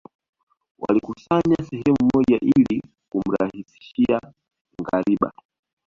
Walikusanywa 0.79 1.63
sehemu 1.69 2.11
moja 2.13 2.39
ili 2.41 2.81
kumrahisishia 3.09 4.19
ngariba 4.81 5.31